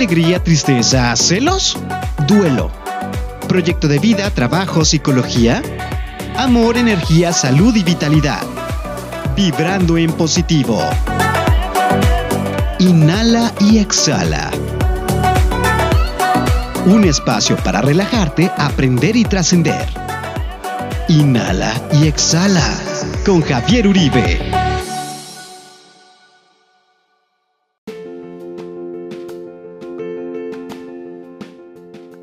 alegría, 0.00 0.42
tristeza, 0.42 1.14
celos, 1.14 1.76
duelo. 2.26 2.70
Proyecto 3.46 3.86
de 3.86 3.98
vida, 3.98 4.30
trabajo, 4.30 4.82
psicología. 4.82 5.60
Amor, 6.38 6.78
energía, 6.78 7.34
salud 7.34 7.76
y 7.76 7.82
vitalidad. 7.82 8.40
Vibrando 9.36 9.98
en 9.98 10.10
positivo. 10.12 10.82
Inhala 12.78 13.52
y 13.60 13.76
exhala. 13.76 14.50
Un 16.86 17.04
espacio 17.04 17.56
para 17.56 17.82
relajarte, 17.82 18.50
aprender 18.56 19.16
y 19.16 19.24
trascender. 19.24 19.86
Inhala 21.08 21.74
y 21.92 22.06
exhala 22.06 22.64
con 23.26 23.42
Javier 23.42 23.86
Uribe. 23.86 24.69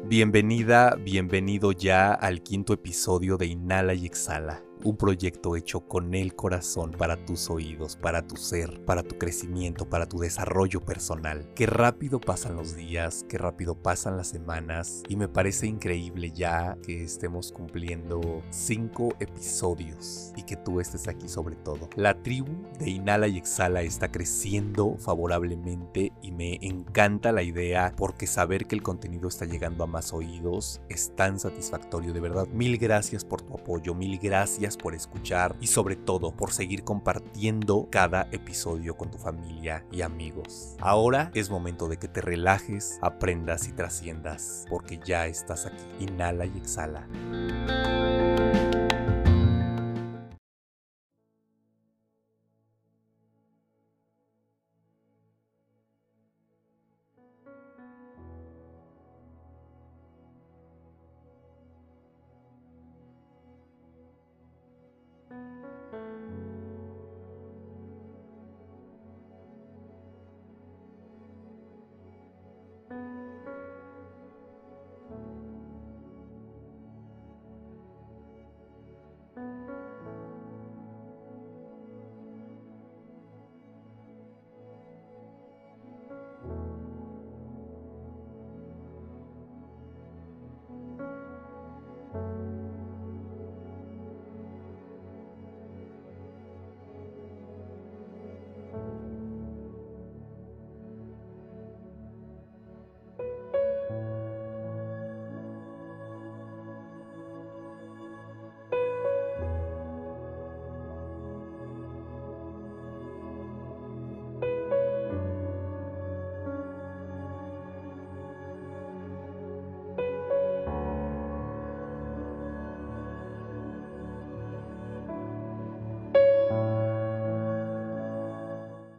Bienvenida, 0.10 0.96
bienvenido 0.96 1.74
ya 1.74 2.14
al 2.14 2.42
quinto 2.42 2.72
episodio 2.72 3.36
de 3.36 3.48
Inhala 3.48 3.94
y 3.94 4.06
Exhala 4.06 4.67
un 4.88 4.96
proyecto 4.96 5.58
hecho 5.58 5.82
con 5.82 6.14
el 6.16 6.34
corazón 6.34 6.92
para 6.92 7.18
tus 7.26 7.50
oídos, 7.50 7.98
para 7.98 8.26
tu 8.26 8.38
ser, 8.38 8.86
para 8.86 9.04
tu 9.04 9.18
crecimiento, 9.18 9.90
para 9.90 10.08
tu 10.08 10.20
desarrollo 10.20 10.80
personal. 10.80 11.46
Qué 11.56 11.66
rápido 11.66 12.22
pasan 12.22 12.56
los 12.56 12.74
días, 12.74 13.26
qué 13.28 13.38
rápido 13.38 13.76
pasan 13.76 14.16
las 14.16 14.30
semanas 14.30 15.04
y 15.10 15.18
me 15.18 15.28
parece 15.28 15.68
increíble 15.68 16.32
ya 16.32 16.78
que 16.84 17.04
estemos 17.04 17.52
cumpliendo 17.52 18.42
cinco 18.50 19.14
episodios 19.20 20.32
y 20.38 20.44
que 20.44 20.56
tú 20.56 20.80
estés 20.80 21.10
aquí 21.10 21.28
sobre 21.28 21.58
todo. 21.58 21.90
La 21.98 22.24
tribu 22.24 22.54
de 22.80 22.90
Inhala 22.90 23.28
y 23.28 23.38
Exhala 23.38 23.82
está 23.82 24.10
creciendo 24.10 24.96
favorablemente 25.00 26.14
y 26.22 26.32
me 26.32 26.60
encanta 26.62 27.34
la 27.34 27.44
idea 27.44 27.94
porque 27.98 28.26
saber 28.26 28.68
que 28.68 28.76
el 28.76 28.84
contenido 28.84 29.28
está 29.28 29.44
llegando 29.44 29.84
a 29.84 29.88
más 29.88 30.14
oídos 30.14 30.80
es 30.88 31.14
tan 31.18 31.42
satisfactorio, 31.42 32.14
de 32.14 32.22
verdad. 32.22 32.48
Mil 32.54 32.78
gracias 32.78 33.26
por 33.26 33.42
tu 33.42 33.54
apoyo, 33.54 33.94
mil 33.94 34.18
gracias 34.18 34.77
por 34.78 34.96
escuchar 34.96 35.56
y 35.60 35.68
sobre 35.68 35.96
todo 35.96 36.32
por 36.32 36.52
seguir 36.52 36.84
compartiendo 36.84 37.88
cada 37.92 38.28
episodio 38.32 38.96
con 38.96 39.12
tu 39.12 39.18
familia 39.18 39.86
y 39.92 40.02
amigos. 40.02 40.76
Ahora 40.80 41.32
es 41.34 41.50
momento 41.50 41.88
de 41.88 41.98
que 41.98 42.08
te 42.08 42.22
relajes, 42.22 43.00
aprendas 43.02 43.68
y 43.68 43.72
trasciendas, 43.74 44.66
porque 44.70 45.00
ya 45.04 45.28
estás 45.28 45.66
aquí. 45.66 45.84
Inhala 46.00 46.46
y 46.46 46.58
exhala. 46.58 47.08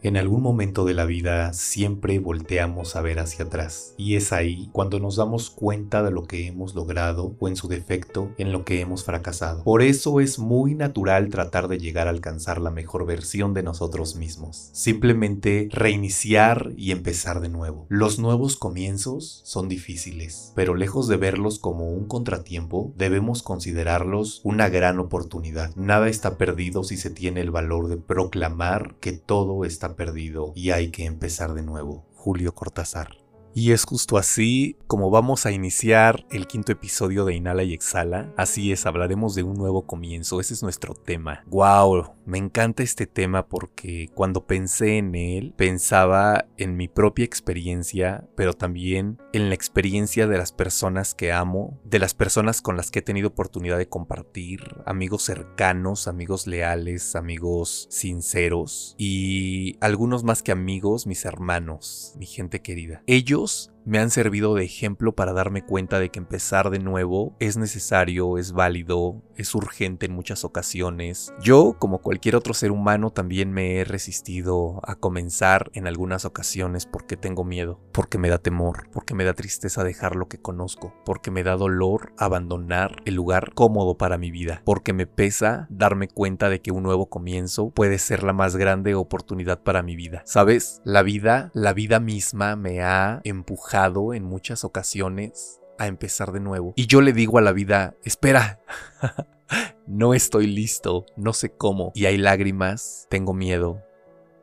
En 0.08 0.16
algún 0.16 0.40
momento 0.40 0.86
de 0.86 0.94
la 0.94 1.04
vida 1.04 1.52
siempre 1.52 2.18
volteamos 2.18 2.96
a 2.96 3.02
ver 3.02 3.18
hacia 3.18 3.44
atrás 3.44 3.92
y 3.98 4.16
es 4.16 4.32
ahí 4.32 4.70
cuando 4.72 5.00
nos 5.00 5.16
damos 5.16 5.50
cuenta 5.50 6.02
de 6.02 6.10
lo 6.10 6.24
que 6.24 6.46
hemos 6.46 6.74
logrado 6.74 7.36
o 7.38 7.46
en 7.46 7.56
su 7.56 7.68
defecto 7.68 8.30
en 8.38 8.50
lo 8.50 8.64
que 8.64 8.80
hemos 8.80 9.04
fracasado. 9.04 9.64
Por 9.64 9.82
eso 9.82 10.20
es 10.20 10.38
muy 10.38 10.74
natural 10.74 11.28
tratar 11.28 11.68
de 11.68 11.76
llegar 11.76 12.06
a 12.06 12.10
alcanzar 12.10 12.58
la 12.58 12.70
mejor 12.70 13.04
versión 13.04 13.52
de 13.52 13.62
nosotros 13.62 14.16
mismos. 14.16 14.70
Simplemente 14.72 15.68
reiniciar 15.70 16.72
y 16.74 16.92
empezar 16.92 17.40
de 17.40 17.50
nuevo. 17.50 17.84
Los 17.90 18.18
nuevos 18.18 18.56
comienzos 18.56 19.42
son 19.44 19.68
difíciles, 19.68 20.54
pero 20.56 20.74
lejos 20.74 21.06
de 21.08 21.18
verlos 21.18 21.58
como 21.58 21.90
un 21.90 22.06
contratiempo, 22.06 22.94
debemos 22.96 23.42
considerarlos 23.42 24.40
una 24.42 24.70
gran 24.70 25.00
oportunidad. 25.00 25.76
Nada 25.76 26.08
está 26.08 26.38
perdido 26.38 26.82
si 26.82 26.96
se 26.96 27.10
tiene 27.10 27.42
el 27.42 27.50
valor 27.50 27.88
de 27.88 27.98
proclamar 27.98 28.94
que 29.00 29.12
todo 29.12 29.66
está 29.66 29.97
perdido 29.98 30.52
y 30.54 30.70
hay 30.70 30.90
que 30.90 31.04
empezar 31.04 31.52
de 31.52 31.62
nuevo. 31.62 32.06
Julio 32.14 32.54
Cortázar. 32.54 33.27
Y 33.60 33.72
es 33.72 33.84
justo 33.84 34.18
así 34.18 34.76
como 34.86 35.10
vamos 35.10 35.44
a 35.44 35.50
iniciar 35.50 36.24
el 36.30 36.46
quinto 36.46 36.70
episodio 36.70 37.24
de 37.24 37.34
Inhala 37.34 37.64
y 37.64 37.74
Exhala. 37.74 38.32
Así 38.36 38.70
es, 38.70 38.86
hablaremos 38.86 39.34
de 39.34 39.42
un 39.42 39.54
nuevo 39.54 39.84
comienzo. 39.84 40.38
Ese 40.38 40.54
es 40.54 40.62
nuestro 40.62 40.94
tema. 40.94 41.42
¡Wow! 41.48 42.14
Me 42.24 42.38
encanta 42.38 42.84
este 42.84 43.06
tema 43.06 43.48
porque 43.48 44.10
cuando 44.14 44.46
pensé 44.46 44.98
en 44.98 45.14
él, 45.16 45.54
pensaba 45.56 46.46
en 46.56 46.76
mi 46.76 46.86
propia 46.86 47.24
experiencia, 47.24 48.28
pero 48.36 48.52
también 48.52 49.18
en 49.32 49.48
la 49.48 49.56
experiencia 49.56 50.28
de 50.28 50.38
las 50.38 50.52
personas 50.52 51.14
que 51.14 51.32
amo, 51.32 51.80
de 51.84 51.98
las 51.98 52.14
personas 52.14 52.62
con 52.62 52.76
las 52.76 52.90
que 52.90 53.00
he 53.00 53.02
tenido 53.02 53.28
oportunidad 53.28 53.78
de 53.78 53.88
compartir, 53.88 54.60
amigos 54.86 55.24
cercanos, 55.24 56.06
amigos 56.06 56.46
leales, 56.46 57.16
amigos 57.16 57.88
sinceros 57.90 58.94
y 58.98 59.76
algunos 59.80 60.22
más 60.22 60.42
que 60.42 60.52
amigos, 60.52 61.06
mis 61.06 61.24
hermanos, 61.24 62.12
mi 62.18 62.26
gente 62.26 62.60
querida. 62.60 63.02
Ellos 63.06 63.47
Deus 63.48 63.70
me 63.88 63.98
han 63.98 64.10
servido 64.10 64.54
de 64.54 64.64
ejemplo 64.64 65.14
para 65.14 65.32
darme 65.32 65.64
cuenta 65.64 65.98
de 65.98 66.10
que 66.10 66.18
empezar 66.18 66.68
de 66.68 66.78
nuevo 66.78 67.34
es 67.40 67.56
necesario, 67.56 68.36
es 68.36 68.52
válido, 68.52 69.22
es 69.34 69.54
urgente 69.54 70.04
en 70.04 70.12
muchas 70.12 70.44
ocasiones. 70.44 71.32
Yo, 71.40 71.74
como 71.78 72.02
cualquier 72.02 72.36
otro 72.36 72.52
ser 72.52 72.70
humano, 72.70 73.10
también 73.10 73.50
me 73.50 73.76
he 73.76 73.84
resistido 73.84 74.82
a 74.82 74.96
comenzar 74.96 75.70
en 75.72 75.86
algunas 75.86 76.26
ocasiones 76.26 76.84
porque 76.84 77.16
tengo 77.16 77.44
miedo, 77.44 77.80
porque 77.92 78.18
me 78.18 78.28
da 78.28 78.36
temor, 78.36 78.90
porque 78.92 79.14
me 79.14 79.24
da 79.24 79.32
tristeza 79.32 79.84
dejar 79.84 80.16
lo 80.16 80.28
que 80.28 80.36
conozco, 80.36 80.92
porque 81.06 81.30
me 81.30 81.42
da 81.42 81.56
dolor 81.56 82.12
abandonar 82.18 82.96
el 83.06 83.14
lugar 83.14 83.54
cómodo 83.54 83.96
para 83.96 84.18
mi 84.18 84.30
vida, 84.30 84.60
porque 84.66 84.92
me 84.92 85.06
pesa 85.06 85.66
darme 85.70 86.08
cuenta 86.08 86.50
de 86.50 86.60
que 86.60 86.72
un 86.72 86.82
nuevo 86.82 87.08
comienzo 87.08 87.70
puede 87.70 87.98
ser 87.98 88.22
la 88.22 88.34
más 88.34 88.54
grande 88.56 88.94
oportunidad 88.94 89.62
para 89.62 89.82
mi 89.82 89.96
vida. 89.96 90.20
¿Sabes? 90.26 90.82
La 90.84 91.02
vida, 91.02 91.50
la 91.54 91.72
vida 91.72 92.00
misma 92.00 92.54
me 92.54 92.82
ha 92.82 93.22
empujado 93.24 93.77
en 93.86 94.24
muchas 94.24 94.64
ocasiones 94.64 95.60
a 95.78 95.86
empezar 95.86 96.32
de 96.32 96.40
nuevo. 96.40 96.72
Y 96.76 96.86
yo 96.86 97.00
le 97.00 97.12
digo 97.12 97.38
a 97.38 97.42
la 97.42 97.52
vida, 97.52 97.94
espera, 98.04 98.60
no 99.86 100.14
estoy 100.14 100.46
listo, 100.46 101.06
no 101.16 101.32
sé 101.32 101.50
cómo. 101.50 101.92
Y 101.94 102.06
hay 102.06 102.18
lágrimas, 102.18 103.06
tengo 103.08 103.34
miedo, 103.34 103.82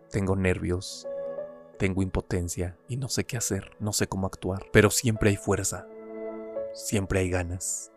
tengo 0.09 0.35
nervios, 0.35 1.07
tengo 1.77 2.01
impotencia 2.01 2.77
y 2.87 2.97
no 2.97 3.09
sé 3.09 3.25
qué 3.25 3.37
hacer, 3.37 3.71
no 3.79 3.91
sé 3.91 4.07
cómo 4.07 4.27
actuar. 4.27 4.65
Pero 4.71 4.89
siempre 4.89 5.29
hay 5.29 5.35
fuerza, 5.35 5.85
siempre 6.73 7.19
hay 7.19 7.29
ganas. 7.29 7.91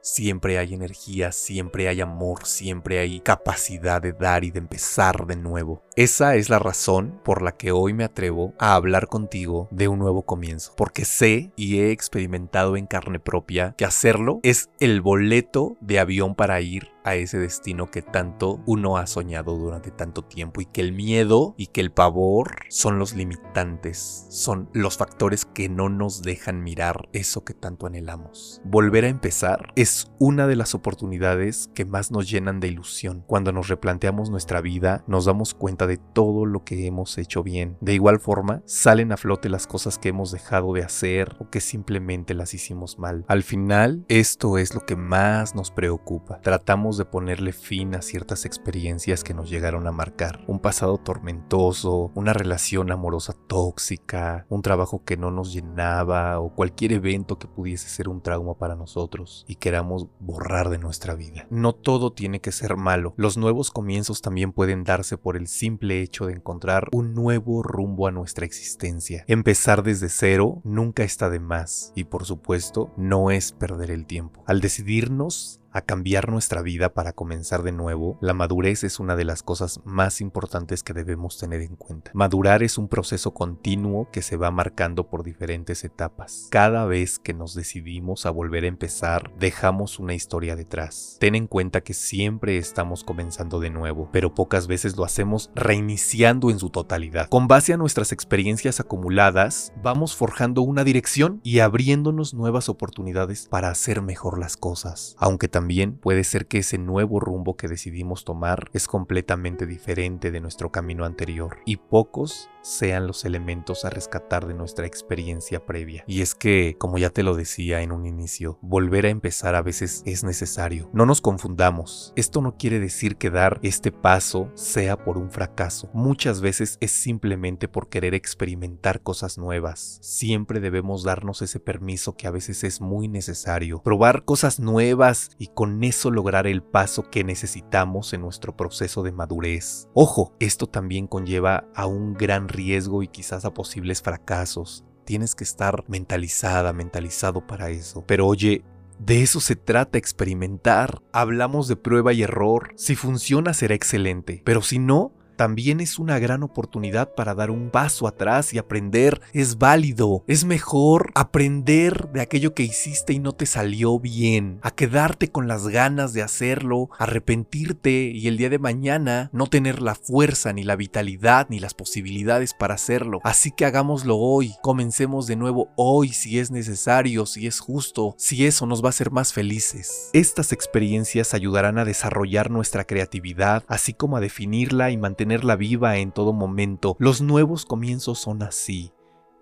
Siempre 0.00 0.58
hay 0.58 0.74
energía, 0.74 1.32
siempre 1.32 1.88
hay 1.88 2.00
amor, 2.00 2.46
siempre 2.46 2.98
hay 2.98 3.20
capacidad 3.20 4.00
de 4.00 4.12
dar 4.12 4.44
y 4.44 4.50
de 4.50 4.58
empezar 4.58 5.26
de 5.26 5.36
nuevo. 5.36 5.82
Esa 5.96 6.36
es 6.36 6.48
la 6.48 6.58
razón 6.58 7.20
por 7.24 7.42
la 7.42 7.52
que 7.52 7.72
hoy 7.72 7.92
me 7.92 8.04
atrevo 8.04 8.54
a 8.58 8.74
hablar 8.74 9.08
contigo 9.08 9.68
de 9.70 9.88
un 9.88 9.98
nuevo 9.98 10.22
comienzo, 10.22 10.72
porque 10.76 11.04
sé 11.04 11.50
y 11.56 11.80
he 11.80 11.90
experimentado 11.90 12.76
en 12.76 12.86
carne 12.86 13.18
propia 13.18 13.74
que 13.76 13.84
hacerlo 13.84 14.40
es 14.42 14.70
el 14.80 15.00
boleto 15.00 15.76
de 15.80 15.98
avión 15.98 16.34
para 16.34 16.60
ir 16.60 16.90
a 17.08 17.14
ese 17.16 17.38
destino 17.38 17.90
que 17.90 18.02
tanto 18.02 18.60
uno 18.66 18.96
ha 18.96 19.06
soñado 19.06 19.56
durante 19.56 19.90
tanto 19.90 20.22
tiempo 20.22 20.60
y 20.60 20.66
que 20.66 20.80
el 20.80 20.92
miedo 20.92 21.54
y 21.56 21.68
que 21.68 21.80
el 21.80 21.90
pavor 21.90 22.56
son 22.68 22.98
los 22.98 23.14
limitantes, 23.14 24.26
son 24.30 24.68
los 24.72 24.96
factores 24.96 25.44
que 25.44 25.68
no 25.68 25.88
nos 25.88 26.22
dejan 26.22 26.62
mirar 26.62 27.08
eso 27.12 27.44
que 27.44 27.54
tanto 27.54 27.86
anhelamos. 27.86 28.60
Volver 28.64 29.04
a 29.04 29.08
empezar 29.08 29.72
es 29.76 30.10
una 30.18 30.46
de 30.46 30.56
las 30.56 30.74
oportunidades 30.74 31.70
que 31.74 31.84
más 31.84 32.10
nos 32.10 32.30
llenan 32.30 32.60
de 32.60 32.68
ilusión. 32.68 33.24
Cuando 33.26 33.52
nos 33.52 33.68
replanteamos 33.68 34.30
nuestra 34.30 34.60
vida, 34.60 35.04
nos 35.06 35.24
damos 35.24 35.54
cuenta 35.54 35.86
de 35.86 35.96
todo 35.96 36.46
lo 36.46 36.64
que 36.64 36.86
hemos 36.86 37.16
hecho 37.18 37.42
bien. 37.42 37.76
De 37.80 37.94
igual 37.94 38.20
forma, 38.20 38.62
salen 38.66 39.12
a 39.12 39.16
flote 39.16 39.48
las 39.48 39.66
cosas 39.66 39.98
que 39.98 40.10
hemos 40.10 40.30
dejado 40.30 40.72
de 40.74 40.82
hacer 40.82 41.36
o 41.38 41.48
que 41.48 41.60
simplemente 41.60 42.34
las 42.34 42.54
hicimos 42.54 42.98
mal. 42.98 43.24
Al 43.28 43.42
final, 43.42 44.04
esto 44.08 44.58
es 44.58 44.74
lo 44.74 44.84
que 44.84 44.96
más 44.96 45.54
nos 45.54 45.70
preocupa. 45.70 46.40
Tratamos 46.42 46.97
de 46.98 47.04
ponerle 47.04 47.52
fin 47.52 47.94
a 47.94 48.02
ciertas 48.02 48.44
experiencias 48.44 49.24
que 49.24 49.34
nos 49.34 49.48
llegaron 49.48 49.86
a 49.86 49.92
marcar. 49.92 50.44
Un 50.46 50.58
pasado 50.58 50.98
tormentoso, 50.98 52.12
una 52.14 52.32
relación 52.32 52.90
amorosa 52.92 53.34
tóxica, 53.46 54.44
un 54.48 54.62
trabajo 54.62 55.04
que 55.04 55.16
no 55.16 55.30
nos 55.30 55.52
llenaba 55.52 56.40
o 56.40 56.54
cualquier 56.54 56.92
evento 56.92 57.38
que 57.38 57.46
pudiese 57.46 57.88
ser 57.88 58.08
un 58.08 58.20
trauma 58.20 58.58
para 58.58 58.76
nosotros 58.76 59.44
y 59.48 59.56
queramos 59.56 60.06
borrar 60.20 60.68
de 60.68 60.78
nuestra 60.78 61.14
vida. 61.14 61.46
No 61.50 61.72
todo 61.72 62.12
tiene 62.12 62.40
que 62.40 62.52
ser 62.52 62.76
malo. 62.76 63.14
Los 63.16 63.36
nuevos 63.36 63.70
comienzos 63.70 64.20
también 64.20 64.52
pueden 64.52 64.84
darse 64.84 65.16
por 65.16 65.36
el 65.36 65.46
simple 65.46 66.02
hecho 66.02 66.26
de 66.26 66.34
encontrar 66.34 66.88
un 66.92 67.14
nuevo 67.14 67.62
rumbo 67.62 68.06
a 68.06 68.10
nuestra 68.10 68.44
existencia. 68.44 69.24
Empezar 69.26 69.82
desde 69.82 70.08
cero 70.08 70.60
nunca 70.64 71.04
está 71.04 71.30
de 71.30 71.40
más 71.40 71.92
y 71.94 72.04
por 72.04 72.24
supuesto 72.24 72.92
no 72.96 73.30
es 73.30 73.52
perder 73.52 73.90
el 73.90 74.06
tiempo. 74.06 74.42
Al 74.46 74.60
decidirnos 74.60 75.57
a 75.72 75.82
cambiar 75.82 76.30
nuestra 76.30 76.62
vida 76.62 76.94
para 76.94 77.12
comenzar 77.12 77.62
de 77.62 77.72
nuevo, 77.72 78.18
la 78.20 78.34
madurez 78.34 78.84
es 78.84 79.00
una 79.00 79.16
de 79.16 79.24
las 79.24 79.42
cosas 79.42 79.80
más 79.84 80.20
importantes 80.20 80.82
que 80.82 80.92
debemos 80.92 81.38
tener 81.38 81.60
en 81.60 81.76
cuenta. 81.76 82.10
Madurar 82.14 82.62
es 82.62 82.78
un 82.78 82.88
proceso 82.88 83.34
continuo 83.34 84.10
que 84.10 84.22
se 84.22 84.36
va 84.36 84.50
marcando 84.50 85.08
por 85.08 85.22
diferentes 85.22 85.84
etapas. 85.84 86.48
Cada 86.50 86.84
vez 86.86 87.18
que 87.18 87.34
nos 87.34 87.54
decidimos 87.54 88.26
a 88.26 88.30
volver 88.30 88.64
a 88.64 88.68
empezar, 88.68 89.32
dejamos 89.38 89.98
una 89.98 90.14
historia 90.14 90.56
detrás. 90.56 91.16
Ten 91.20 91.34
en 91.34 91.46
cuenta 91.46 91.82
que 91.82 91.94
siempre 91.94 92.58
estamos 92.58 93.04
comenzando 93.04 93.60
de 93.60 93.70
nuevo, 93.70 94.08
pero 94.12 94.34
pocas 94.34 94.66
veces 94.66 94.96
lo 94.96 95.04
hacemos 95.04 95.50
reiniciando 95.54 96.50
en 96.50 96.58
su 96.58 96.70
totalidad. 96.70 97.28
Con 97.28 97.48
base 97.48 97.72
a 97.72 97.76
nuestras 97.76 98.12
experiencias 98.12 98.80
acumuladas, 98.80 99.72
vamos 99.82 100.16
forjando 100.16 100.62
una 100.62 100.84
dirección 100.84 101.40
y 101.42 101.60
abriéndonos 101.60 102.34
nuevas 102.34 102.68
oportunidades 102.68 103.48
para 103.48 103.70
hacer 103.70 104.02
mejor 104.02 104.38
las 104.38 104.56
cosas, 104.56 105.14
aunque 105.18 105.48
también 105.58 105.98
puede 105.98 106.22
ser 106.22 106.46
que 106.46 106.58
ese 106.58 106.78
nuevo 106.78 107.18
rumbo 107.18 107.56
que 107.56 107.66
decidimos 107.66 108.24
tomar 108.24 108.70
es 108.74 108.86
completamente 108.86 109.66
diferente 109.66 110.30
de 110.30 110.38
nuestro 110.38 110.70
camino 110.70 111.04
anterior 111.04 111.58
y 111.66 111.78
pocos 111.78 112.48
sean 112.62 113.06
los 113.06 113.24
elementos 113.24 113.84
a 113.84 113.90
rescatar 113.90 114.46
de 114.46 114.54
nuestra 114.54 114.86
experiencia 114.86 115.64
previa. 115.64 116.04
Y 116.06 116.22
es 116.22 116.34
que, 116.34 116.76
como 116.78 116.98
ya 116.98 117.10
te 117.10 117.22
lo 117.22 117.34
decía 117.34 117.82
en 117.82 117.92
un 117.92 118.06
inicio, 118.06 118.58
volver 118.62 119.06
a 119.06 119.10
empezar 119.10 119.54
a 119.54 119.62
veces 119.62 120.02
es 120.06 120.24
necesario. 120.24 120.90
No 120.92 121.06
nos 121.06 121.20
confundamos. 121.20 122.12
Esto 122.16 122.40
no 122.40 122.56
quiere 122.56 122.80
decir 122.80 123.16
que 123.16 123.30
dar 123.30 123.58
este 123.62 123.92
paso 123.92 124.50
sea 124.54 124.96
por 124.96 125.18
un 125.18 125.30
fracaso. 125.30 125.90
Muchas 125.92 126.40
veces 126.40 126.78
es 126.80 126.90
simplemente 126.90 127.68
por 127.68 127.88
querer 127.88 128.14
experimentar 128.14 129.02
cosas 129.02 129.38
nuevas. 129.38 129.98
Siempre 130.02 130.60
debemos 130.60 131.04
darnos 131.04 131.42
ese 131.42 131.60
permiso 131.60 132.16
que 132.16 132.26
a 132.26 132.30
veces 132.30 132.64
es 132.64 132.80
muy 132.80 133.08
necesario. 133.08 133.82
Probar 133.82 134.24
cosas 134.24 134.60
nuevas 134.60 135.30
y 135.38 135.48
con 135.48 135.82
eso 135.84 136.10
lograr 136.10 136.46
el 136.46 136.62
paso 136.62 137.10
que 137.10 137.24
necesitamos 137.24 138.12
en 138.12 138.22
nuestro 138.22 138.56
proceso 138.56 139.02
de 139.02 139.12
madurez. 139.12 139.88
Ojo, 139.94 140.34
esto 140.40 140.66
también 140.66 141.06
conlleva 141.06 141.68
a 141.74 141.86
un 141.86 142.14
gran 142.14 142.47
riesgo 142.48 143.02
y 143.02 143.08
quizás 143.08 143.44
a 143.44 143.54
posibles 143.54 144.02
fracasos. 144.02 144.84
Tienes 145.04 145.34
que 145.34 145.44
estar 145.44 145.84
mentalizada, 145.88 146.72
mentalizado 146.72 147.46
para 147.46 147.70
eso. 147.70 148.04
Pero 148.06 148.26
oye, 148.26 148.62
de 148.98 149.22
eso 149.22 149.40
se 149.40 149.56
trata 149.56 149.98
experimentar. 149.98 151.02
Hablamos 151.12 151.68
de 151.68 151.76
prueba 151.76 152.12
y 152.12 152.22
error. 152.22 152.72
Si 152.76 152.96
funciona 152.96 153.54
será 153.54 153.74
excelente, 153.74 154.42
pero 154.44 154.62
si 154.62 154.78
no, 154.78 155.12
también 155.38 155.78
es 155.78 156.00
una 156.00 156.18
gran 156.18 156.42
oportunidad 156.42 157.14
para 157.14 157.32
dar 157.32 157.52
un 157.52 157.70
paso 157.70 158.08
atrás 158.08 158.52
y 158.52 158.58
aprender. 158.58 159.20
Es 159.32 159.56
válido. 159.56 160.24
Es 160.26 160.44
mejor 160.44 161.12
aprender 161.14 162.08
de 162.12 162.20
aquello 162.20 162.54
que 162.54 162.64
hiciste 162.64 163.12
y 163.12 163.20
no 163.20 163.32
te 163.32 163.46
salió 163.46 164.00
bien, 164.00 164.58
a 164.62 164.72
quedarte 164.72 165.30
con 165.30 165.46
las 165.46 165.68
ganas 165.68 166.12
de 166.12 166.22
hacerlo, 166.22 166.90
arrepentirte 166.98 168.10
y 168.12 168.26
el 168.26 168.36
día 168.36 168.50
de 168.50 168.58
mañana 168.58 169.30
no 169.32 169.46
tener 169.46 169.80
la 169.80 169.94
fuerza 169.94 170.52
ni 170.52 170.64
la 170.64 170.74
vitalidad 170.74 171.46
ni 171.50 171.60
las 171.60 171.72
posibilidades 171.72 172.52
para 172.52 172.74
hacerlo. 172.74 173.20
Así 173.22 173.52
que 173.52 173.64
hagámoslo 173.64 174.16
hoy. 174.16 174.54
Comencemos 174.60 175.28
de 175.28 175.36
nuevo 175.36 175.68
hoy 175.76 176.08
si 176.08 176.40
es 176.40 176.50
necesario, 176.50 177.26
si 177.26 177.46
es 177.46 177.60
justo, 177.60 178.16
si 178.18 178.44
eso 178.44 178.66
nos 178.66 178.82
va 178.82 178.88
a 178.88 178.90
hacer 178.90 179.12
más 179.12 179.32
felices. 179.32 180.10
Estas 180.14 180.50
experiencias 180.52 181.32
ayudarán 181.32 181.78
a 181.78 181.84
desarrollar 181.84 182.50
nuestra 182.50 182.82
creatividad, 182.82 183.62
así 183.68 183.94
como 183.94 184.16
a 184.16 184.20
definirla 184.20 184.90
y 184.90 184.96
mantener 184.96 185.27
la 185.36 185.56
viva 185.56 185.96
en 185.98 186.12
todo 186.12 186.32
momento. 186.32 186.96
Los 186.98 187.20
nuevos 187.20 187.64
comienzos 187.64 188.18
son 188.18 188.42
así. 188.42 188.92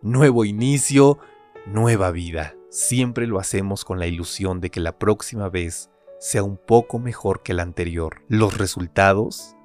Nuevo 0.02 0.44
inicio, 0.44 1.18
nueva 1.66 2.10
vida. 2.10 2.54
Siempre 2.70 3.26
lo 3.26 3.38
hacemos 3.38 3.84
con 3.84 3.98
la 3.98 4.06
ilusión 4.06 4.60
de 4.60 4.70
que 4.70 4.80
la 4.80 4.98
próxima 4.98 5.48
vez 5.48 5.90
sea 6.18 6.42
un 6.42 6.56
poco 6.56 6.98
mejor 6.98 7.42
que 7.42 7.54
la 7.54 7.62
anterior. 7.62 8.22
Los 8.28 8.58
resultados 8.58 9.55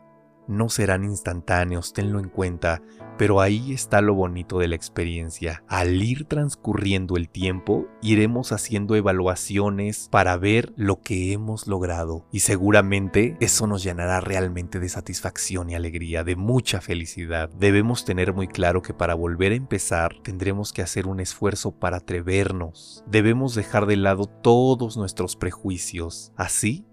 no 0.51 0.69
serán 0.69 1.03
instantáneos, 1.03 1.93
tenlo 1.93 2.19
en 2.19 2.29
cuenta, 2.29 2.81
pero 3.17 3.39
ahí 3.39 3.71
está 3.71 4.01
lo 4.01 4.15
bonito 4.15 4.59
de 4.59 4.67
la 4.67 4.75
experiencia. 4.75 5.63
Al 5.67 6.01
ir 6.01 6.25
transcurriendo 6.25 7.17
el 7.17 7.29
tiempo, 7.29 7.87
iremos 8.01 8.51
haciendo 8.51 8.95
evaluaciones 8.95 10.07
para 10.11 10.37
ver 10.37 10.73
lo 10.75 11.01
que 11.01 11.33
hemos 11.33 11.67
logrado 11.67 12.25
y 12.31 12.39
seguramente 12.39 13.37
eso 13.39 13.67
nos 13.67 13.83
llenará 13.83 14.21
realmente 14.21 14.79
de 14.79 14.89
satisfacción 14.89 15.69
y 15.69 15.75
alegría, 15.75 16.23
de 16.23 16.35
mucha 16.35 16.81
felicidad. 16.81 17.49
Debemos 17.49 18.05
tener 18.05 18.33
muy 18.33 18.47
claro 18.47 18.81
que 18.81 18.93
para 18.93 19.13
volver 19.13 19.51
a 19.51 19.55
empezar 19.55 20.15
tendremos 20.23 20.73
que 20.73 20.81
hacer 20.81 21.07
un 21.07 21.19
esfuerzo 21.19 21.71
para 21.71 21.97
atrevernos. 21.97 23.03
Debemos 23.07 23.55
dejar 23.55 23.85
de 23.85 23.97
lado 23.97 24.25
todos 24.25 24.97
nuestros 24.97 25.35
prejuicios, 25.35 26.31
así 26.35 26.85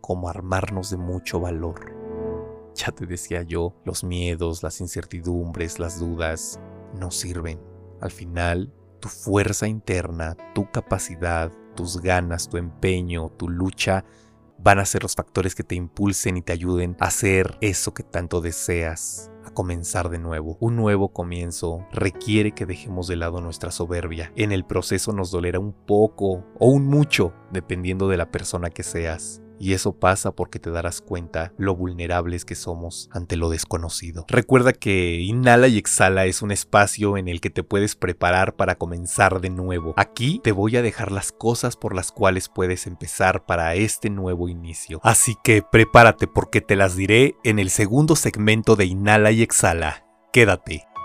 como 0.00 0.28
armarnos 0.28 0.90
de 0.90 0.96
mucho 0.96 1.40
valor. 1.40 2.05
Ya 2.76 2.92
te 2.92 3.06
decía 3.06 3.42
yo, 3.42 3.74
los 3.86 4.04
miedos, 4.04 4.62
las 4.62 4.82
incertidumbres, 4.82 5.78
las 5.78 5.98
dudas 5.98 6.60
no 6.94 7.10
sirven. 7.10 7.58
Al 8.02 8.10
final, 8.10 8.70
tu 9.00 9.08
fuerza 9.08 9.66
interna, 9.66 10.36
tu 10.54 10.70
capacidad, 10.70 11.50
tus 11.74 12.02
ganas, 12.02 12.50
tu 12.50 12.58
empeño, 12.58 13.30
tu 13.30 13.48
lucha, 13.48 14.04
van 14.58 14.78
a 14.78 14.84
ser 14.84 15.02
los 15.02 15.14
factores 15.14 15.54
que 15.54 15.62
te 15.62 15.74
impulsen 15.74 16.36
y 16.36 16.42
te 16.42 16.52
ayuden 16.52 16.96
a 17.00 17.06
hacer 17.06 17.56
eso 17.62 17.94
que 17.94 18.02
tanto 18.02 18.42
deseas, 18.42 19.30
a 19.46 19.50
comenzar 19.50 20.10
de 20.10 20.18
nuevo. 20.18 20.58
Un 20.60 20.76
nuevo 20.76 21.14
comienzo 21.14 21.86
requiere 21.92 22.52
que 22.52 22.66
dejemos 22.66 23.08
de 23.08 23.16
lado 23.16 23.40
nuestra 23.40 23.70
soberbia. 23.70 24.32
En 24.36 24.52
el 24.52 24.66
proceso 24.66 25.12
nos 25.12 25.30
dolerá 25.30 25.60
un 25.60 25.72
poco 25.72 26.44
o 26.58 26.68
un 26.68 26.86
mucho, 26.86 27.32
dependiendo 27.52 28.08
de 28.08 28.18
la 28.18 28.30
persona 28.30 28.68
que 28.68 28.82
seas. 28.82 29.40
Y 29.58 29.72
eso 29.72 29.98
pasa 29.98 30.32
porque 30.32 30.58
te 30.58 30.70
darás 30.70 31.00
cuenta 31.00 31.52
lo 31.56 31.74
vulnerables 31.74 32.44
que 32.44 32.54
somos 32.54 33.08
ante 33.12 33.36
lo 33.36 33.48
desconocido. 33.48 34.24
Recuerda 34.28 34.72
que 34.72 35.20
Inhala 35.20 35.68
y 35.68 35.78
Exhala 35.78 36.26
es 36.26 36.42
un 36.42 36.50
espacio 36.50 37.16
en 37.16 37.28
el 37.28 37.40
que 37.40 37.50
te 37.50 37.62
puedes 37.62 37.96
preparar 37.96 38.56
para 38.56 38.76
comenzar 38.76 39.40
de 39.40 39.50
nuevo. 39.50 39.94
Aquí 39.96 40.40
te 40.42 40.52
voy 40.52 40.76
a 40.76 40.82
dejar 40.82 41.12
las 41.12 41.32
cosas 41.32 41.76
por 41.76 41.94
las 41.94 42.12
cuales 42.12 42.48
puedes 42.48 42.86
empezar 42.86 43.46
para 43.46 43.74
este 43.74 44.10
nuevo 44.10 44.48
inicio. 44.48 45.00
Así 45.02 45.36
que 45.42 45.62
prepárate 45.62 46.26
porque 46.26 46.60
te 46.60 46.76
las 46.76 46.96
diré 46.96 47.34
en 47.44 47.58
el 47.58 47.70
segundo 47.70 48.16
segmento 48.16 48.76
de 48.76 48.86
Inhala 48.86 49.30
y 49.30 49.42
Exhala. 49.42 50.04
Quédate. 50.32 50.95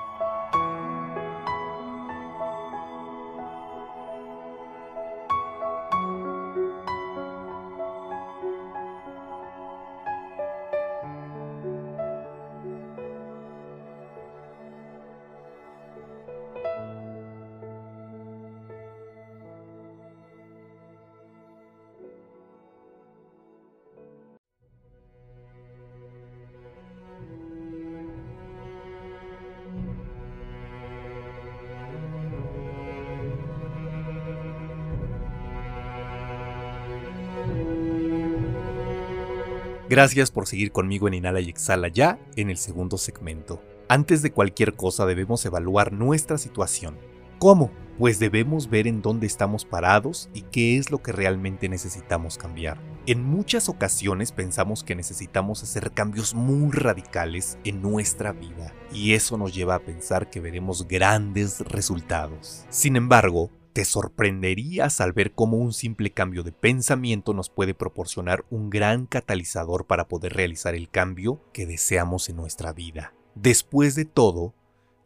Gracias 39.91 40.31
por 40.31 40.48
seguir 40.48 40.71
conmigo 40.71 41.10
en 41.10 41.15
Inhala 41.15 41.41
y 41.41 41.50
Exhala 41.50 41.89
ya 41.89 42.17
en 42.38 42.50
el 42.50 42.55
segundo 42.55 42.98
segmento. 42.98 43.62
Antes 43.89 44.21
de 44.21 44.31
cualquier 44.31 44.74
cosa 44.75 45.05
debemos 45.05 45.45
evaluar 45.45 45.91
nuestra 45.91 46.38
situación. 46.38 46.98
¿Cómo? 47.39 47.71
Pues 48.00 48.17
debemos 48.17 48.69
ver 48.69 48.88
en 48.88 49.01
dónde 49.01 49.27
estamos 49.27 49.65
parados 49.65 50.29
y 50.33 50.43
qué 50.43 50.77
es 50.77 50.91
lo 50.91 51.03
que 51.03 51.12
realmente 51.12 51.67
necesitamos 51.67 52.38
cambiar. 52.38 52.79
En 53.05 53.21
muchas 53.21 53.67
ocasiones 53.67 54.31
pensamos 54.31 54.86
que 54.86 54.95
necesitamos 54.95 55.62
hacer 55.62 55.91
cambios 55.91 56.36
muy 56.36 56.71
radicales 56.71 57.57
en 57.65 57.81
nuestra 57.81 58.31
vida 58.31 58.74
y 58.93 59.12
eso 59.12 59.38
nos 59.38 59.53
lleva 59.53 59.75
a 59.75 59.83
pensar 59.83 60.29
que 60.29 60.39
veremos 60.39 60.88
grandes 60.88 61.60
resultados. 61.67 62.63
Sin 62.69 62.95
embargo, 62.95 63.51
te 63.73 63.85
sorprenderías 63.85 65.01
al 65.01 65.13
ver 65.13 65.33
cómo 65.33 65.57
un 65.57 65.73
simple 65.73 66.11
cambio 66.11 66.43
de 66.43 66.51
pensamiento 66.51 67.33
nos 67.33 67.49
puede 67.49 67.73
proporcionar 67.73 68.45
un 68.49 68.69
gran 68.69 69.05
catalizador 69.05 69.85
para 69.85 70.07
poder 70.07 70.33
realizar 70.33 70.75
el 70.75 70.89
cambio 70.89 71.41
que 71.53 71.65
deseamos 71.65 72.29
en 72.29 72.35
nuestra 72.35 72.73
vida. 72.73 73.13
Después 73.35 73.95
de 73.95 74.05
todo, 74.05 74.53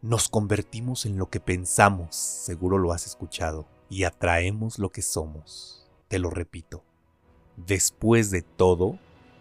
nos 0.02 0.30
convertimos 0.30 1.06
en 1.06 1.18
lo 1.18 1.30
que 1.30 1.40
pensamos, 1.40 2.16
seguro 2.16 2.78
lo 2.78 2.92
has 2.92 3.06
escuchado, 3.06 3.68
y 3.90 4.04
atraemos 4.04 4.80
lo 4.80 4.90
que 4.90 5.02
somos. 5.02 5.88
Te 6.08 6.20
lo 6.20 6.30
repito. 6.30 6.84
Después 7.58 8.32
de 8.32 8.42
todo, 8.42 9.00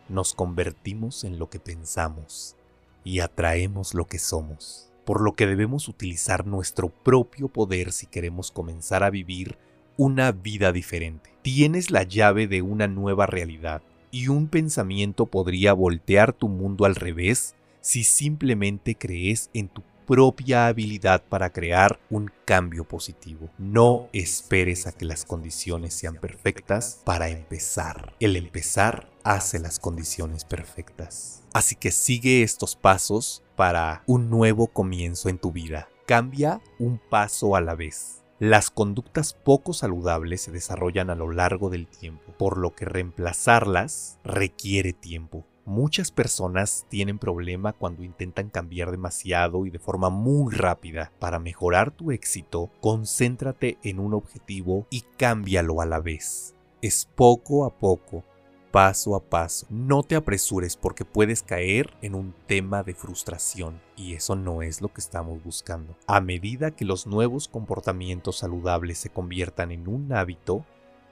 nos 0.09 0.35
convertimos 0.35 1.25
en 1.25 1.39
lo 1.39 1.49
que 1.49 1.61
pensamos 1.61 2.57
y 3.05 3.21
atraemos 3.21 3.95
lo 3.95 4.07
que 4.07 4.19
somos 4.19 4.94
por 5.05 5.21
lo 5.21 5.33
que 5.33 5.47
debemos 5.47 5.89
utilizar 5.89 6.47
nuestro 6.47 6.89
propio 6.89 7.49
poder 7.49 7.93
si 7.93 8.07
queremos 8.07 8.51
comenzar 8.51 9.03
a 9.03 9.11
vivir 9.11 9.59
una 9.97 10.33
vida 10.33 10.73
diferente. 10.73 11.31
Tienes 11.43 11.91
la 11.91 12.03
llave 12.03 12.47
de 12.47 12.63
una 12.63 12.89
nueva 12.89 13.27
realidad 13.27 13.83
y 14.11 14.29
un 14.29 14.49
pensamiento 14.49 15.27
podría 15.27 15.73
voltear 15.73 16.33
tu 16.33 16.49
mundo 16.49 16.85
al 16.85 16.95
revés 16.95 17.55
si 17.81 18.05
simplemente 18.05 18.95
crees 18.97 19.51
en 19.53 19.69
tu 19.69 19.83
propia 20.07 20.67
habilidad 20.67 21.23
para 21.29 21.51
crear 21.51 21.99
un 22.11 22.31
cambio 22.45 22.85
positivo. 22.85 23.51
No 23.59 24.09
esperes 24.13 24.87
a 24.87 24.93
que 24.93 25.05
las 25.05 25.25
condiciones 25.25 25.95
sean 25.95 26.17
perfectas 26.17 27.01
para 27.05 27.29
empezar. 27.29 28.15
El 28.21 28.37
empezar 28.37 29.11
hace 29.23 29.59
las 29.59 29.79
condiciones 29.79 30.45
perfectas. 30.45 31.43
Así 31.53 31.75
que 31.77 31.91
sigue 31.91 32.43
estos 32.43 32.77
pasos 32.77 33.44
para 33.57 34.03
un 34.07 34.31
nuevo 34.31 34.69
comienzo 34.69 35.29
en 35.29 35.39
tu 35.39 35.53
vida. 35.53 35.89
Cambia 36.07 36.61
un 36.79 36.99
paso 36.99 37.57
a 37.57 37.61
la 37.61 37.75
vez. 37.75 38.25
Las 38.39 38.71
conductas 38.71 39.33
poco 39.33 39.73
saludables 39.73 40.43
se 40.43 40.53
desarrollan 40.53 41.09
a 41.09 41.15
lo 41.15 41.31
largo 41.31 41.71
del 41.71 41.87
tiempo, 41.87 42.33
por 42.37 42.59
lo 42.59 42.75
que 42.75 42.85
reemplazarlas 42.85 44.19
requiere 44.25 44.93
tiempo. 44.93 45.47
Muchas 45.67 46.11
personas 46.11 46.85
tienen 46.91 47.19
problema 47.19 47.73
cuando 47.73 48.03
intentan 48.03 48.51
cambiar 48.51 48.91
demasiado 48.91 49.65
y 49.65 49.71
de 49.71 49.79
forma 49.79 50.11
muy 50.11 50.53
rápida. 50.53 51.11
Para 51.19 51.39
mejorar 51.39 51.91
tu 51.91 52.11
éxito, 52.11 52.71
concéntrate 52.81 53.79
en 53.83 53.99
un 53.99 54.13
objetivo 54.13 54.87
y 54.91 55.03
cámbialo 55.17 55.81
a 55.81 55.87
la 55.87 56.01
vez. 56.01 56.55
Es 56.83 57.09
poco 57.15 57.65
a 57.65 57.71
poco 57.71 58.25
paso 58.75 59.15
a 59.15 59.21
paso. 59.21 59.69
No 59.71 60.03
te 60.03 60.17
apresures 60.17 60.75
porque 60.75 61.05
puedes 61.05 61.45
caer 61.45 61.95
en 62.03 62.17
un 62.17 62.35
tema 62.49 62.83
de 62.83 62.93
frustración 62.93 63.81
y 63.97 64.15
eso 64.15 64.35
no 64.35 64.63
es 64.63 64.81
lo 64.81 64.93
que 64.93 65.01
estamos 65.01 65.45
buscando. 65.45 65.97
A 66.09 66.21
medida 66.21 66.73
que 66.73 66.85
los 66.85 67.07
nuevos 67.07 67.47
comportamientos 67.47 68.39
saludables 68.39 68.99
se 68.99 69.11
conviertan 69.11 69.71
en 69.71 69.87
un 69.87 70.13
hábito, 70.13 70.67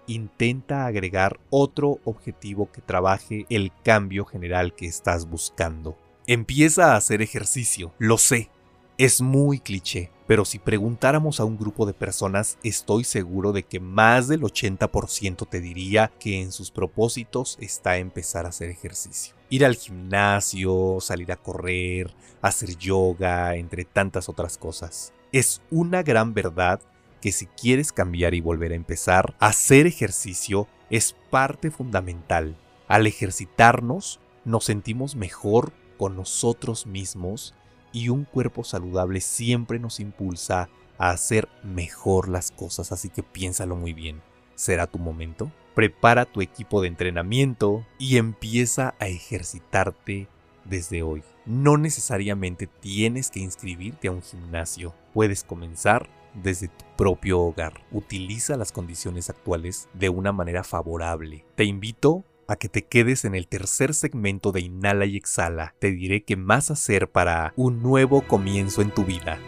intenta 0.08 0.86
agregar 0.86 1.38
otro 1.50 2.00
objetivo 2.04 2.68
que 2.72 2.80
trabaje 2.80 3.46
el 3.48 3.70
cambio 3.84 4.24
general 4.24 4.74
que 4.74 4.86
estás 4.86 5.30
buscando. 5.30 5.96
Empieza 6.26 6.94
a 6.94 6.96
hacer 6.96 7.22
ejercicio, 7.22 7.92
lo 7.98 8.18
sé, 8.18 8.50
es 8.98 9.20
muy 9.20 9.58
cliché, 9.58 10.10
pero 10.26 10.44
si 10.44 10.58
preguntáramos 10.58 11.40
a 11.40 11.44
un 11.44 11.58
grupo 11.58 11.86
de 11.86 11.94
personas, 11.94 12.58
estoy 12.62 13.04
seguro 13.04 13.52
de 13.52 13.62
que 13.62 13.80
más 13.80 14.28
del 14.28 14.42
80% 14.42 15.48
te 15.48 15.60
diría 15.60 16.12
que 16.18 16.40
en 16.40 16.52
sus 16.52 16.70
propósitos 16.70 17.58
está 17.60 17.96
empezar 17.96 18.46
a 18.46 18.50
hacer 18.50 18.70
ejercicio. 18.70 19.34
Ir 19.48 19.64
al 19.64 19.76
gimnasio, 19.76 20.98
salir 21.00 21.32
a 21.32 21.36
correr, 21.36 22.14
hacer 22.40 22.76
yoga, 22.76 23.56
entre 23.56 23.84
tantas 23.84 24.28
otras 24.28 24.58
cosas. 24.58 25.12
Es 25.32 25.62
una 25.70 26.02
gran 26.02 26.34
verdad 26.34 26.80
que 27.20 27.32
si 27.32 27.46
quieres 27.46 27.92
cambiar 27.92 28.34
y 28.34 28.40
volver 28.40 28.72
a 28.72 28.76
empezar, 28.76 29.34
hacer 29.38 29.86
ejercicio 29.86 30.66
es 30.90 31.14
parte 31.30 31.70
fundamental. 31.70 32.56
Al 32.88 33.06
ejercitarnos, 33.06 34.20
nos 34.44 34.64
sentimos 34.64 35.14
mejor 35.14 35.72
con 35.96 36.16
nosotros 36.16 36.86
mismos 36.86 37.54
y 37.92 38.08
un 38.08 38.24
cuerpo 38.24 38.64
saludable 38.64 39.20
siempre 39.20 39.78
nos 39.78 40.00
impulsa 40.00 40.68
a 40.98 41.10
hacer 41.10 41.48
mejor 41.62 42.28
las 42.28 42.50
cosas, 42.50 42.92
así 42.92 43.08
que 43.08 43.22
piénsalo 43.22 43.76
muy 43.76 43.92
bien. 43.92 44.20
¿Será 44.54 44.86
tu 44.86 44.98
momento? 44.98 45.50
Prepara 45.74 46.24
tu 46.24 46.42
equipo 46.42 46.82
de 46.82 46.88
entrenamiento 46.88 47.84
y 47.98 48.18
empieza 48.18 48.94
a 48.98 49.08
ejercitarte 49.08 50.28
desde 50.64 51.02
hoy. 51.02 51.22
No 51.46 51.76
necesariamente 51.76 52.66
tienes 52.66 53.30
que 53.30 53.40
inscribirte 53.40 54.08
a 54.08 54.12
un 54.12 54.22
gimnasio, 54.22 54.94
puedes 55.12 55.42
comenzar 55.44 56.08
desde 56.34 56.68
tu 56.68 56.84
propio 56.96 57.40
hogar. 57.40 57.82
Utiliza 57.90 58.56
las 58.56 58.72
condiciones 58.72 59.28
actuales 59.30 59.88
de 59.94 60.08
una 60.08 60.32
manera 60.32 60.64
favorable. 60.64 61.44
Te 61.56 61.64
invito 61.64 62.24
a 62.52 62.56
que 62.56 62.68
te 62.68 62.84
quedes 62.84 63.24
en 63.24 63.34
el 63.34 63.48
tercer 63.48 63.94
segmento 63.94 64.52
de 64.52 64.60
Inhala 64.60 65.06
y 65.06 65.16
Exhala. 65.16 65.74
Te 65.78 65.90
diré 65.90 66.22
qué 66.22 66.36
más 66.36 66.70
hacer 66.70 67.08
para 67.08 67.52
un 67.56 67.82
nuevo 67.82 68.22
comienzo 68.22 68.82
en 68.82 68.90
tu 68.90 69.04
vida. 69.04 69.38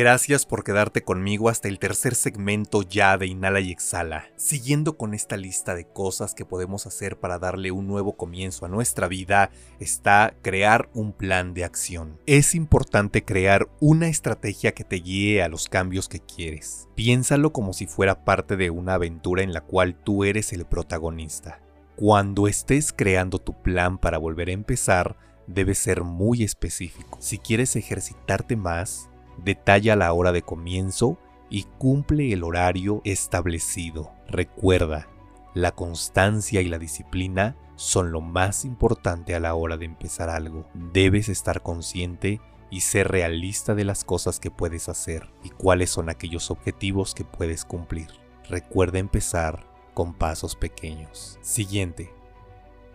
Gracias 0.00 0.46
por 0.46 0.64
quedarte 0.64 1.02
conmigo 1.02 1.50
hasta 1.50 1.68
el 1.68 1.78
tercer 1.78 2.14
segmento 2.14 2.80
ya 2.80 3.18
de 3.18 3.26
Inhala 3.26 3.60
y 3.60 3.70
Exhala. 3.70 4.30
Siguiendo 4.36 4.96
con 4.96 5.12
esta 5.12 5.36
lista 5.36 5.74
de 5.74 5.84
cosas 5.84 6.32
que 6.32 6.46
podemos 6.46 6.86
hacer 6.86 7.18
para 7.18 7.38
darle 7.38 7.70
un 7.70 7.86
nuevo 7.86 8.16
comienzo 8.16 8.64
a 8.64 8.70
nuestra 8.70 9.08
vida, 9.08 9.50
está 9.78 10.32
crear 10.40 10.88
un 10.94 11.12
plan 11.12 11.52
de 11.52 11.64
acción. 11.64 12.18
Es 12.24 12.54
importante 12.54 13.26
crear 13.26 13.68
una 13.78 14.08
estrategia 14.08 14.72
que 14.72 14.84
te 14.84 14.96
guíe 14.96 15.42
a 15.42 15.48
los 15.48 15.68
cambios 15.68 16.08
que 16.08 16.20
quieres. 16.20 16.88
Piénsalo 16.94 17.52
como 17.52 17.74
si 17.74 17.86
fuera 17.86 18.24
parte 18.24 18.56
de 18.56 18.70
una 18.70 18.94
aventura 18.94 19.42
en 19.42 19.52
la 19.52 19.60
cual 19.60 19.96
tú 20.02 20.24
eres 20.24 20.54
el 20.54 20.64
protagonista. 20.64 21.60
Cuando 21.96 22.48
estés 22.48 22.94
creando 22.94 23.38
tu 23.38 23.60
plan 23.60 23.98
para 23.98 24.16
volver 24.16 24.48
a 24.48 24.52
empezar, 24.52 25.18
debes 25.46 25.76
ser 25.76 26.04
muy 26.04 26.42
específico. 26.42 27.18
Si 27.20 27.36
quieres 27.36 27.76
ejercitarte 27.76 28.56
más, 28.56 29.09
detalla 29.44 29.96
la 29.96 30.12
hora 30.12 30.32
de 30.32 30.42
comienzo 30.42 31.18
y 31.48 31.64
cumple 31.78 32.32
el 32.32 32.44
horario 32.44 33.00
establecido. 33.04 34.12
Recuerda, 34.28 35.08
la 35.54 35.72
constancia 35.72 36.60
y 36.60 36.68
la 36.68 36.78
disciplina 36.78 37.56
son 37.74 38.12
lo 38.12 38.20
más 38.20 38.64
importante 38.64 39.34
a 39.34 39.40
la 39.40 39.54
hora 39.54 39.76
de 39.76 39.86
empezar 39.86 40.30
algo. 40.30 40.66
Debes 40.74 41.28
estar 41.28 41.62
consciente 41.62 42.40
y 42.70 42.80
ser 42.80 43.08
realista 43.08 43.74
de 43.74 43.84
las 43.84 44.04
cosas 44.04 44.38
que 44.38 44.50
puedes 44.50 44.88
hacer 44.88 45.28
y 45.42 45.50
cuáles 45.50 45.90
son 45.90 46.08
aquellos 46.08 46.50
objetivos 46.50 47.14
que 47.14 47.24
puedes 47.24 47.64
cumplir. 47.64 48.08
Recuerda 48.48 48.98
empezar 48.98 49.66
con 49.94 50.14
pasos 50.14 50.54
pequeños. 50.56 51.38
Siguiente. 51.42 52.12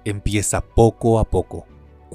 Empieza 0.05 0.61
poco 0.61 1.19
a 1.19 1.25
poco. 1.25 1.65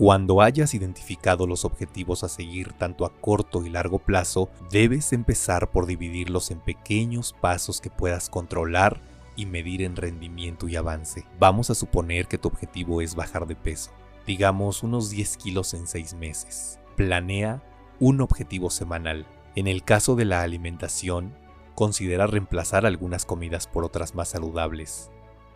Cuando 0.00 0.40
hayas 0.40 0.72
identificado 0.72 1.46
los 1.46 1.66
objetivos 1.66 2.24
a 2.24 2.30
seguir 2.30 2.72
tanto 2.72 3.04
a 3.04 3.12
corto 3.12 3.66
y 3.66 3.68
largo 3.68 3.98
plazo, 3.98 4.48
debes 4.70 5.12
empezar 5.12 5.70
por 5.70 5.84
dividirlos 5.84 6.50
en 6.50 6.58
pequeños 6.60 7.34
pasos 7.38 7.82
que 7.82 7.90
puedas 7.90 8.30
controlar 8.30 9.02
y 9.36 9.44
medir 9.44 9.82
en 9.82 9.96
rendimiento 9.96 10.68
y 10.68 10.76
avance. 10.76 11.26
Vamos 11.38 11.68
a 11.68 11.74
suponer 11.74 12.28
que 12.28 12.38
tu 12.38 12.48
objetivo 12.48 13.02
es 13.02 13.14
bajar 13.14 13.46
de 13.46 13.56
peso, 13.56 13.90
digamos 14.26 14.82
unos 14.82 15.10
10 15.10 15.36
kilos 15.36 15.74
en 15.74 15.86
6 15.86 16.14
meses. 16.14 16.78
Planea 16.96 17.62
un 17.98 18.22
objetivo 18.22 18.70
semanal. 18.70 19.26
En 19.54 19.66
el 19.66 19.84
caso 19.84 20.16
de 20.16 20.24
la 20.24 20.40
alimentación, 20.40 21.34
considera 21.74 22.26
reemplazar 22.26 22.86
algunas 22.86 23.26
comidas 23.26 23.66
por 23.66 23.84
otras 23.84 24.14
más 24.14 24.30
saludables. 24.30 25.10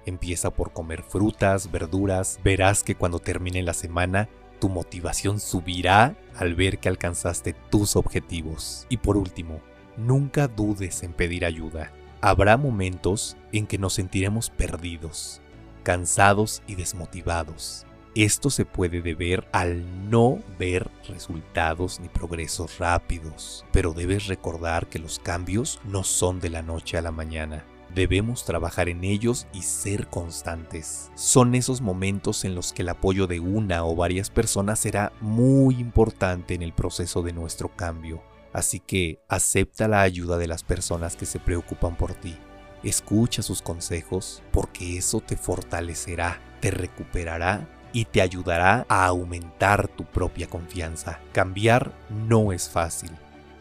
Empieza 0.07 0.51
por 0.51 0.73
comer 0.73 1.03
frutas, 1.03 1.71
verduras, 1.71 2.39
verás 2.45 2.83
que 2.83 2.95
cuando 2.95 3.19
termine 3.19 3.63
la 3.63 3.75
semana 3.75 4.29
tu 4.61 4.69
motivación 4.69 5.41
subirá 5.41 6.17
al 6.37 6.55
ver 6.55 6.79
que 6.79 6.89
alcanzaste 6.89 7.55
tus 7.71 7.97
objetivos. 7.97 8.87
Y 8.89 8.99
por 8.99 9.17
último, 9.17 9.61
nunca 9.97 10.49
dudes 10.49 11.03
en 11.03 11.13
pedir 11.13 11.45
ayuda. 11.45 11.93
Habrá 12.21 12.57
momentos 12.57 13.37
en 13.53 13.67
que 13.67 13.79
nos 13.79 13.95
sentiremos 13.95 14.51
perdidos, 14.51 15.43
cansados 15.83 16.63
y 16.67 16.77
desmotivados. 16.77 17.87
Esto 18.15 18.49
se 18.49 18.65
puede 18.65 19.03
deber 19.03 19.47
al 19.53 20.09
no 20.09 20.39
ver 20.59 20.89
resultados 21.09 21.99
ni 21.99 22.09
progresos 22.09 22.79
rápidos, 22.79 23.67
pero 23.73 23.93
debes 23.93 24.29
recordar 24.29 24.87
que 24.87 25.01
los 25.01 25.19
cambios 25.19 25.81
no 25.85 26.05
son 26.05 26.39
de 26.39 26.49
la 26.49 26.63
noche 26.63 26.97
a 26.97 27.03
la 27.03 27.11
mañana. 27.11 27.65
Debemos 27.95 28.45
trabajar 28.45 28.89
en 28.89 29.05
ellos 29.05 29.47
y 29.53 29.63
ser 29.63 30.09
constantes. 30.09 31.13
Son 31.15 31.55
esos 31.55 31.81
momentos 31.81 32.45
en 32.45 32.57
los 32.57 32.73
que 32.73 32.83
el 32.83 32.89
apoyo 32.89 33.29
de 33.29 33.39
una 33.39 33.85
o 33.85 33.95
varias 33.95 34.31
personas 34.31 34.81
será 34.81 35.13
muy 35.21 35.77
importante 35.77 36.55
en 36.55 36.63
el 36.63 36.73
proceso 36.73 37.23
de 37.23 37.33
nuestro 37.33 37.69
cambio. 37.77 38.23
Así 38.53 38.81
que 38.81 39.21
acepta 39.29 39.87
la 39.87 40.01
ayuda 40.01 40.39
de 40.39 40.49
las 40.49 40.65
personas 40.65 41.15
que 41.15 41.25
se 41.25 41.39
preocupan 41.39 41.97
por 41.97 42.15
ti. 42.15 42.37
Escucha 42.83 43.43
sus 43.43 43.63
consejos 43.63 44.43
porque 44.51 44.99
eso 44.99 45.21
te 45.21 45.37
fortalecerá, 45.37 46.41
te 46.61 46.73
recuperará 46.73 47.69
y 47.93 48.07
te 48.07 48.21
ayudará 48.21 48.87
a 48.89 49.07
aumentar 49.07 49.87
tu 49.87 50.05
propia 50.05 50.49
confianza. 50.49 51.21
Cambiar 51.33 51.97
no 52.11 52.53
es 52.53 52.69
fácil 52.69 53.13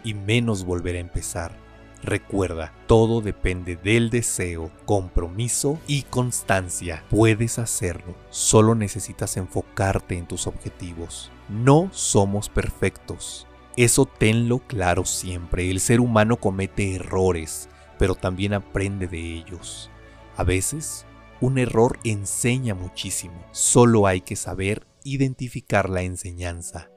y 0.03 0.15
menos 0.15 0.65
volver 0.65 0.95
a 0.95 0.99
empezar. 0.99 1.62
Recuerda, 2.03 2.73
todo 2.85 3.21
depende 3.21 3.77
del 3.77 4.09
deseo, 4.09 4.71
compromiso 4.85 5.79
y 5.87 6.01
constancia. 6.03 7.05
Puedes 7.09 7.59
hacerlo, 7.59 8.13
solo 8.29 8.75
necesitas 8.75 9.37
enfocarte 9.37 10.17
en 10.17 10.27
tus 10.27 10.45
objetivos. 10.45 11.31
No 11.47 11.89
somos 11.93 12.49
perfectos. 12.49 13.47
Eso 13.77 14.05
tenlo 14.05 14.59
claro 14.59 15.05
siempre. 15.05 15.71
El 15.71 15.79
ser 15.79 16.01
humano 16.01 16.35
comete 16.35 16.95
errores, 16.95 17.69
pero 17.97 18.15
también 18.15 18.53
aprende 18.53 19.07
de 19.07 19.19
ellos. 19.37 19.89
A 20.35 20.43
veces 20.43 21.05
un 21.39 21.57
error 21.57 21.99
enseña 22.03 22.75
muchísimo, 22.75 23.45
solo 23.51 24.07
hay 24.07 24.21
que 24.21 24.35
saber 24.35 24.85
identificar 25.03 25.89
la 25.89 26.01
enseñanza. 26.01 26.89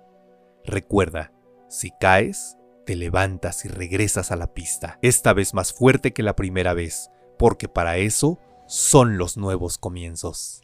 Recuerda, 0.65 1.33
si 1.69 1.93
caes, 2.01 2.57
te 2.87 2.97
levantas 2.97 3.67
y 3.67 3.69
regresas 3.69 4.31
a 4.31 4.37
la 4.37 4.55
pista, 4.55 4.99
esta 5.03 5.35
vez 5.35 5.53
más 5.53 5.75
fuerte 5.75 6.15
que 6.15 6.23
la 6.23 6.37
primera 6.37 6.73
vez, 6.73 7.11
porque 7.37 7.69
para 7.69 7.99
eso 7.99 8.39
son 8.67 9.19
los 9.19 9.37
nuevos 9.37 9.77
comienzos. 9.77 10.63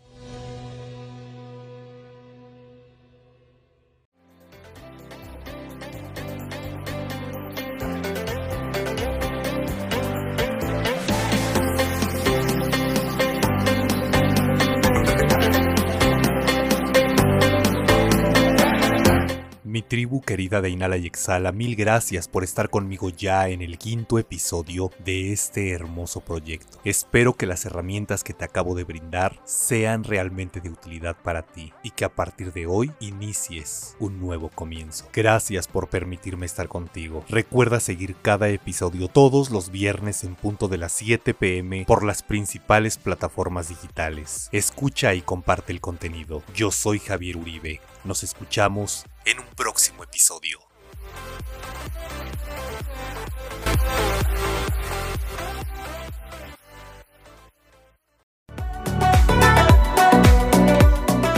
Tribu 19.92 20.22
querida 20.22 20.62
de 20.62 20.70
Inhala 20.70 20.96
y 20.96 21.04
Exhala, 21.04 21.52
mil 21.52 21.76
gracias 21.76 22.26
por 22.26 22.44
estar 22.44 22.70
conmigo 22.70 23.10
ya 23.10 23.50
en 23.50 23.60
el 23.60 23.76
quinto 23.76 24.18
episodio 24.18 24.90
de 25.04 25.34
este 25.34 25.70
hermoso 25.72 26.22
proyecto. 26.22 26.80
Espero 26.82 27.34
que 27.34 27.44
las 27.44 27.66
herramientas 27.66 28.24
que 28.24 28.32
te 28.32 28.46
acabo 28.46 28.74
de 28.74 28.84
brindar 28.84 29.38
sean 29.44 30.02
realmente 30.02 30.62
de 30.62 30.70
utilidad 30.70 31.14
para 31.22 31.42
ti 31.42 31.74
y 31.82 31.90
que 31.90 32.06
a 32.06 32.08
partir 32.08 32.54
de 32.54 32.66
hoy 32.66 32.90
inicies 33.00 33.94
un 33.98 34.18
nuevo 34.18 34.48
comienzo. 34.48 35.04
Gracias 35.12 35.68
por 35.68 35.90
permitirme 35.90 36.46
estar 36.46 36.68
contigo. 36.68 37.22
Recuerda 37.28 37.78
seguir 37.78 38.16
cada 38.22 38.48
episodio 38.48 39.08
todos 39.08 39.50
los 39.50 39.70
viernes 39.70 40.24
en 40.24 40.36
punto 40.36 40.68
de 40.68 40.78
las 40.78 40.92
7 40.92 41.34
pm 41.34 41.84
por 41.86 42.02
las 42.02 42.22
principales 42.22 42.96
plataformas 42.96 43.68
digitales. 43.68 44.48
Escucha 44.52 45.12
y 45.12 45.20
comparte 45.20 45.70
el 45.70 45.82
contenido. 45.82 46.42
Yo 46.54 46.70
soy 46.70 46.98
Javier 46.98 47.36
Uribe. 47.36 47.82
Nos 48.04 48.24
escuchamos 48.24 49.04
en 49.24 49.38
un 49.38 49.46
próximo 49.54 50.02
episodio. 50.02 50.58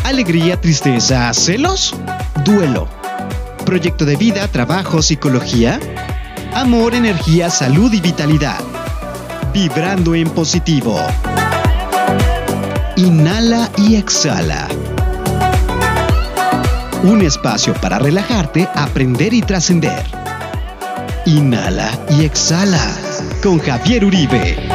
Alegría, 0.05 0.59
tristeza, 0.59 1.31
celos, 1.35 1.95
duelo. 2.45 2.89
Proyecto 3.67 4.07
de 4.07 4.17
vida, 4.17 4.49
trabajo, 4.49 5.03
psicología. 5.03 5.79
Amor, 6.55 6.95
energía, 6.95 7.51
salud 7.51 7.93
y 7.93 8.01
vitalidad. 8.01 8.61
Vibrando 9.53 10.15
en 10.15 10.31
positivo. 10.31 10.99
Inhala 12.97 13.71
y 13.77 13.97
exhala 13.97 14.69
un 17.05 17.21
espacio 17.21 17.75
para 17.75 17.99
relajarte, 17.99 18.67
aprender 18.75 19.35
y 19.35 19.43
trascender. 19.43 20.03
Inhala 21.27 21.91
y 22.11 22.25
exhala 22.25 22.81
con 23.43 23.59
Javier 23.59 24.05
Uribe. 24.05 24.74